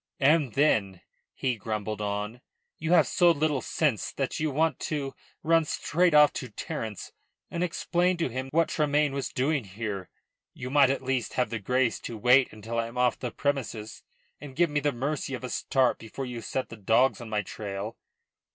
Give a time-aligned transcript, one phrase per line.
[0.19, 1.01] "And then,"
[1.35, 2.41] he grumbled on,
[2.79, 7.11] "you have so little sense that you want to run straight off to Terence
[7.51, 10.09] and explain to him what Tremayne was doing here.
[10.55, 14.01] You might at least have the grace to wait until I am off the premises,
[14.39, 17.43] and give me the mercy of a start before you set the dogs on my
[17.43, 17.95] trail."